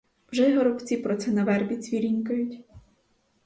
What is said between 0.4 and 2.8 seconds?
й горобці про це на вербі цвірінькають.